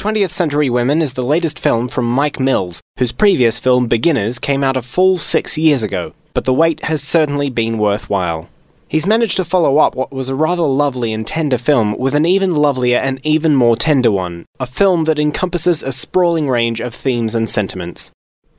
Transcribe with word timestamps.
20th 0.00 0.30
Century 0.30 0.70
Women 0.70 1.02
is 1.02 1.12
the 1.12 1.22
latest 1.22 1.58
film 1.58 1.86
from 1.86 2.06
Mike 2.06 2.40
Mills, 2.40 2.80
whose 2.96 3.12
previous 3.12 3.58
film 3.58 3.86
Beginners 3.86 4.38
came 4.38 4.64
out 4.64 4.74
a 4.74 4.80
full 4.80 5.18
six 5.18 5.58
years 5.58 5.82
ago, 5.82 6.14
but 6.32 6.44
the 6.44 6.54
wait 6.54 6.84
has 6.84 7.02
certainly 7.02 7.50
been 7.50 7.76
worthwhile. 7.76 8.48
He's 8.88 9.06
managed 9.06 9.36
to 9.36 9.44
follow 9.44 9.76
up 9.76 9.94
what 9.94 10.10
was 10.10 10.30
a 10.30 10.34
rather 10.34 10.62
lovely 10.62 11.12
and 11.12 11.26
tender 11.26 11.58
film 11.58 11.98
with 11.98 12.14
an 12.14 12.24
even 12.24 12.54
lovelier 12.54 12.96
and 12.96 13.20
even 13.24 13.54
more 13.54 13.76
tender 13.76 14.10
one, 14.10 14.46
a 14.58 14.64
film 14.64 15.04
that 15.04 15.18
encompasses 15.18 15.82
a 15.82 15.92
sprawling 15.92 16.48
range 16.48 16.80
of 16.80 16.94
themes 16.94 17.34
and 17.34 17.50
sentiments. 17.50 18.10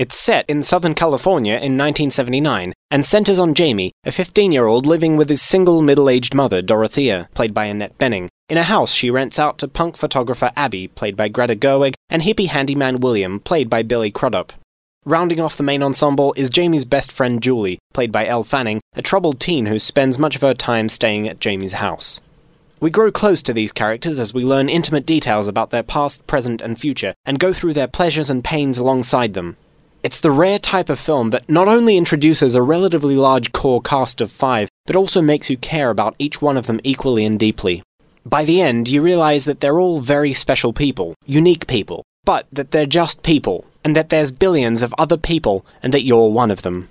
It's 0.00 0.16
set 0.16 0.46
in 0.48 0.62
Southern 0.62 0.94
California 0.94 1.56
in 1.56 1.76
1979 1.76 2.72
and 2.90 3.04
centers 3.04 3.38
on 3.38 3.52
Jamie, 3.52 3.92
a 4.02 4.10
15 4.10 4.50
year 4.50 4.66
old 4.66 4.86
living 4.86 5.18
with 5.18 5.28
his 5.28 5.42
single 5.42 5.82
middle 5.82 6.08
aged 6.08 6.32
mother, 6.32 6.62
Dorothea, 6.62 7.28
played 7.34 7.52
by 7.52 7.66
Annette 7.66 7.98
Bening, 7.98 8.30
in 8.48 8.56
a 8.56 8.62
house 8.62 8.94
she 8.94 9.10
rents 9.10 9.38
out 9.38 9.58
to 9.58 9.68
punk 9.68 9.98
photographer 9.98 10.52
Abby, 10.56 10.88
played 10.88 11.18
by 11.18 11.28
Greta 11.28 11.54
Gerwig, 11.54 11.92
and 12.08 12.22
hippie 12.22 12.48
handyman 12.48 13.00
William, 13.00 13.40
played 13.40 13.68
by 13.68 13.82
Billy 13.82 14.10
Crudup. 14.10 14.54
Rounding 15.04 15.38
off 15.38 15.58
the 15.58 15.62
main 15.62 15.82
ensemble 15.82 16.32
is 16.34 16.48
Jamie's 16.48 16.86
best 16.86 17.12
friend 17.12 17.42
Julie, 17.42 17.78
played 17.92 18.10
by 18.10 18.26
Elle 18.26 18.44
Fanning, 18.44 18.80
a 18.94 19.02
troubled 19.02 19.38
teen 19.38 19.66
who 19.66 19.78
spends 19.78 20.18
much 20.18 20.34
of 20.34 20.40
her 20.40 20.54
time 20.54 20.88
staying 20.88 21.28
at 21.28 21.40
Jamie's 21.40 21.74
house. 21.74 22.22
We 22.80 22.88
grow 22.88 23.12
close 23.12 23.42
to 23.42 23.52
these 23.52 23.70
characters 23.70 24.18
as 24.18 24.32
we 24.32 24.44
learn 24.44 24.70
intimate 24.70 25.04
details 25.04 25.46
about 25.46 25.68
their 25.68 25.82
past, 25.82 26.26
present, 26.26 26.62
and 26.62 26.80
future, 26.80 27.12
and 27.26 27.38
go 27.38 27.52
through 27.52 27.74
their 27.74 27.86
pleasures 27.86 28.30
and 28.30 28.42
pains 28.42 28.78
alongside 28.78 29.34
them. 29.34 29.58
It's 30.02 30.20
the 30.20 30.30
rare 30.30 30.58
type 30.58 30.88
of 30.88 30.98
film 30.98 31.28
that 31.30 31.48
not 31.48 31.68
only 31.68 31.98
introduces 31.98 32.54
a 32.54 32.62
relatively 32.62 33.16
large 33.16 33.52
core 33.52 33.82
cast 33.82 34.22
of 34.22 34.32
five, 34.32 34.70
but 34.86 34.96
also 34.96 35.20
makes 35.20 35.50
you 35.50 35.58
care 35.58 35.90
about 35.90 36.16
each 36.18 36.40
one 36.40 36.56
of 36.56 36.66
them 36.66 36.80
equally 36.82 37.26
and 37.26 37.38
deeply. 37.38 37.82
By 38.24 38.44
the 38.44 38.62
end, 38.62 38.88
you 38.88 39.02
realize 39.02 39.44
that 39.44 39.60
they're 39.60 39.78
all 39.78 40.00
very 40.00 40.32
special 40.32 40.72
people, 40.72 41.14
unique 41.26 41.66
people, 41.66 42.02
but 42.24 42.46
that 42.50 42.70
they're 42.70 42.86
just 42.86 43.22
people, 43.22 43.66
and 43.84 43.94
that 43.94 44.08
there's 44.08 44.32
billions 44.32 44.82
of 44.82 44.94
other 44.96 45.18
people, 45.18 45.66
and 45.82 45.92
that 45.92 46.04
you're 46.04 46.30
one 46.30 46.50
of 46.50 46.62
them. 46.62 46.88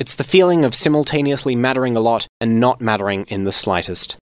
It's 0.00 0.14
the 0.14 0.24
feeling 0.24 0.64
of 0.64 0.74
simultaneously 0.74 1.54
mattering 1.54 1.94
a 1.94 2.00
lot 2.00 2.26
and 2.40 2.58
not 2.58 2.80
mattering 2.80 3.24
in 3.28 3.44
the 3.44 3.52
slightest. 3.52 4.16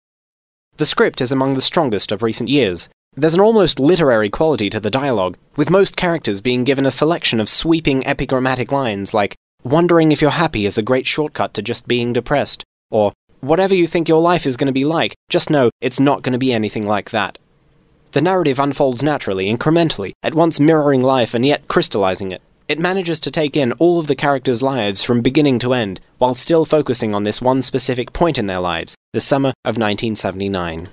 The 0.78 0.88
script 0.88 1.22
is 1.22 1.31
among 1.31 1.54
the 1.54 1.61
strongest 1.61 2.11
of 2.11 2.23
recent 2.23 2.50
years, 2.50 2.89
there's 3.16 3.33
an 3.33 3.39
almost 3.39 3.80
literary 3.80 4.30
quality 4.30 4.69
to 4.69 4.80
the 4.80 4.89
dialogue, 4.89 5.38
with 5.56 5.69
most 5.69 5.95
characters 5.95 6.42
being 6.42 6.64
given 6.64 6.86
a 6.86 6.92
selection 6.92 7.39
of 7.39 7.50
sweeping 7.50 8.03
epigrammatic 8.05 8.72
lines 8.72 9.14
like, 9.14 9.36
Wondering 9.64 10.11
if 10.11 10.22
you're 10.22 10.31
happy 10.31 10.66
is 10.66 10.78
a 10.78 10.81
great 10.81 11.08
shortcut 11.08 11.53
to 11.53 11.61
just 11.61 11.88
being 11.88 12.11
depressed, 12.11 12.66
or, 12.92 13.14
Whatever 13.39 13.75
you 13.75 13.88
think 13.88 14.08
your 14.08 14.22
life 14.22 14.45
is 14.45 14.55
going 14.55 14.67
to 14.67 14.73
be 14.73 14.86
like, 14.86 15.16
just 15.30 15.50
know 15.50 15.70
it's 15.81 16.00
not 16.00 16.22
going 16.22 16.31
to 16.31 16.39
be 16.39 16.53
anything 16.53 16.88
like 16.88 17.09
that. 17.09 17.38
The 18.14 18.22
narrative 18.22 18.58
unfolds 18.58 19.03
naturally, 19.03 19.53
incrementally, 19.53 20.14
at 20.23 20.33
once 20.33 20.61
mirroring 20.61 21.02
life 21.02 21.33
and 21.33 21.45
yet 21.45 21.67
crystallizing 21.67 22.31
it. 22.31 22.42
It 22.70 22.80
manages 22.80 23.20
to 23.20 23.31
take 23.31 23.58
in 23.58 23.73
all 23.73 24.00
of 24.00 24.08
the 24.08 24.16
characters' 24.16 24.64
lives 24.64 25.03
from 25.03 25.22
beginning 25.22 25.59
to 25.59 25.73
end, 25.73 26.00
while 26.20 26.33
still 26.36 26.64
focusing 26.64 27.14
on 27.14 27.23
this 27.23 27.42
one 27.42 27.61
specific 27.61 28.14
point 28.14 28.38
in 28.38 28.48
their 28.48 28.61
lives, 28.61 28.95
the 29.11 29.20
summer 29.20 29.50
of 29.66 29.77
1979. 29.77 30.88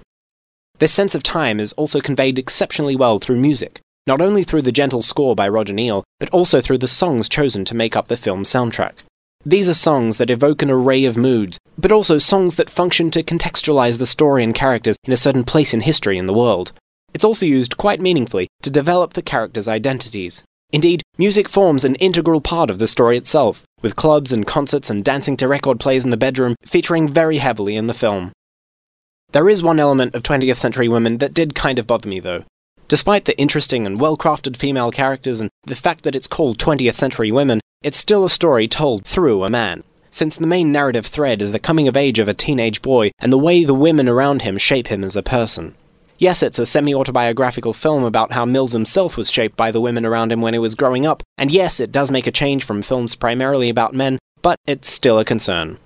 This 0.80 0.92
sense 0.94 1.14
of 1.14 1.22
time 1.22 1.60
is 1.60 1.74
also 1.74 2.00
conveyed 2.00 2.38
exceptionally 2.38 2.96
well 2.96 3.18
through 3.18 3.36
music, 3.36 3.82
not 4.06 4.22
only 4.22 4.44
through 4.44 4.62
the 4.62 4.72
gentle 4.72 5.02
score 5.02 5.36
by 5.36 5.46
Roger 5.46 5.74
Neill, 5.74 6.04
but 6.18 6.30
also 6.30 6.62
through 6.62 6.78
the 6.78 6.88
songs 6.88 7.28
chosen 7.28 7.66
to 7.66 7.74
make 7.74 7.96
up 7.96 8.08
the 8.08 8.16
film's 8.16 8.48
soundtrack. 8.48 8.94
These 9.44 9.68
are 9.68 9.74
songs 9.74 10.16
that 10.16 10.30
evoke 10.30 10.62
an 10.62 10.70
array 10.70 11.04
of 11.04 11.18
moods, 11.18 11.58
but 11.76 11.92
also 11.92 12.16
songs 12.16 12.54
that 12.54 12.70
function 12.70 13.10
to 13.10 13.22
contextualize 13.22 13.98
the 13.98 14.06
story 14.06 14.42
and 14.42 14.54
characters 14.54 14.96
in 15.04 15.12
a 15.12 15.18
certain 15.18 15.44
place 15.44 15.74
in 15.74 15.82
history 15.82 16.16
in 16.16 16.24
the 16.24 16.32
world. 16.32 16.72
It's 17.12 17.24
also 17.24 17.44
used 17.44 17.76
quite 17.76 18.00
meaningfully 18.00 18.48
to 18.62 18.70
develop 18.70 19.12
the 19.12 19.22
characters' 19.22 19.68
identities. 19.68 20.42
Indeed, 20.72 21.02
music 21.18 21.46
forms 21.46 21.84
an 21.84 21.96
integral 21.96 22.40
part 22.40 22.70
of 22.70 22.78
the 22.78 22.88
story 22.88 23.18
itself, 23.18 23.64
with 23.82 23.96
clubs 23.96 24.32
and 24.32 24.46
concerts 24.46 24.88
and 24.88 25.04
dancing 25.04 25.36
to 25.38 25.48
record 25.48 25.78
plays 25.78 26.06
in 26.06 26.10
the 26.10 26.16
bedroom 26.16 26.56
featuring 26.64 27.06
very 27.06 27.36
heavily 27.36 27.76
in 27.76 27.86
the 27.86 27.92
film. 27.92 28.32
There 29.32 29.48
is 29.48 29.62
one 29.62 29.78
element 29.78 30.16
of 30.16 30.24
20th 30.24 30.56
century 30.56 30.88
women 30.88 31.18
that 31.18 31.34
did 31.34 31.54
kind 31.54 31.78
of 31.78 31.86
bother 31.86 32.08
me, 32.08 32.18
though. 32.18 32.44
Despite 32.88 33.26
the 33.26 33.38
interesting 33.38 33.86
and 33.86 34.00
well 34.00 34.16
crafted 34.16 34.56
female 34.56 34.90
characters 34.90 35.40
and 35.40 35.50
the 35.64 35.76
fact 35.76 36.02
that 36.02 36.16
it's 36.16 36.26
called 36.26 36.58
20th 36.58 36.96
century 36.96 37.30
women, 37.30 37.60
it's 37.80 37.96
still 37.96 38.24
a 38.24 38.30
story 38.30 38.66
told 38.66 39.04
through 39.04 39.44
a 39.44 39.50
man. 39.50 39.84
Since 40.10 40.34
the 40.34 40.48
main 40.48 40.72
narrative 40.72 41.06
thread 41.06 41.40
is 41.40 41.52
the 41.52 41.60
coming 41.60 41.86
of 41.86 41.96
age 41.96 42.18
of 42.18 42.26
a 42.26 42.34
teenage 42.34 42.82
boy 42.82 43.12
and 43.20 43.32
the 43.32 43.38
way 43.38 43.62
the 43.62 43.72
women 43.72 44.08
around 44.08 44.42
him 44.42 44.58
shape 44.58 44.88
him 44.88 45.04
as 45.04 45.14
a 45.14 45.22
person. 45.22 45.76
Yes, 46.18 46.42
it's 46.42 46.58
a 46.58 46.66
semi 46.66 46.92
autobiographical 46.92 47.72
film 47.72 48.02
about 48.02 48.32
how 48.32 48.44
Mills 48.44 48.72
himself 48.72 49.16
was 49.16 49.30
shaped 49.30 49.56
by 49.56 49.70
the 49.70 49.80
women 49.80 50.04
around 50.04 50.32
him 50.32 50.40
when 50.40 50.54
he 50.54 50.58
was 50.58 50.74
growing 50.74 51.06
up, 51.06 51.22
and 51.38 51.52
yes, 51.52 51.78
it 51.78 51.92
does 51.92 52.10
make 52.10 52.26
a 52.26 52.32
change 52.32 52.64
from 52.64 52.82
films 52.82 53.14
primarily 53.14 53.68
about 53.68 53.94
men, 53.94 54.18
but 54.42 54.58
it's 54.66 54.90
still 54.90 55.20
a 55.20 55.24
concern. 55.24 55.78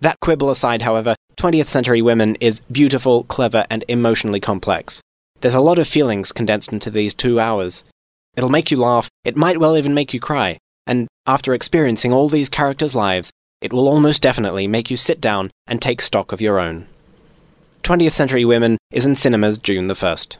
That 0.00 0.20
quibble 0.20 0.50
aside, 0.50 0.82
however, 0.82 1.16
20th 1.38 1.66
Century 1.66 2.00
Women 2.00 2.34
is 2.36 2.60
beautiful, 2.72 3.24
clever, 3.24 3.66
and 3.68 3.84
emotionally 3.88 4.40
complex. 4.40 5.02
There's 5.40 5.52
a 5.52 5.60
lot 5.60 5.78
of 5.78 5.86
feelings 5.86 6.32
condensed 6.32 6.72
into 6.72 6.90
these 6.90 7.12
two 7.12 7.38
hours. 7.38 7.84
It'll 8.36 8.48
make 8.48 8.70
you 8.70 8.78
laugh, 8.78 9.10
it 9.22 9.36
might 9.36 9.60
well 9.60 9.76
even 9.76 9.92
make 9.92 10.14
you 10.14 10.20
cry, 10.20 10.56
and 10.86 11.08
after 11.26 11.52
experiencing 11.52 12.10
all 12.10 12.30
these 12.30 12.48
characters' 12.48 12.94
lives, 12.94 13.30
it 13.60 13.70
will 13.70 13.86
almost 13.86 14.22
definitely 14.22 14.66
make 14.66 14.90
you 14.90 14.96
sit 14.96 15.20
down 15.20 15.50
and 15.66 15.82
take 15.82 16.00
stock 16.00 16.32
of 16.32 16.40
your 16.40 16.58
own. 16.58 16.86
20th 17.82 18.12
Century 18.12 18.46
Women 18.46 18.78
is 18.90 19.04
in 19.04 19.14
cinemas 19.14 19.58
June 19.58 19.88
the 19.88 19.94
1st. 19.94 20.38